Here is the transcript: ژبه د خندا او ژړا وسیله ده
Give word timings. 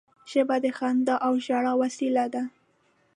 ژبه 0.31 0.55
د 0.63 0.65
خندا 0.77 1.15
او 1.25 1.33
ژړا 1.45 1.73
وسیله 1.81 2.25
ده 2.33 2.43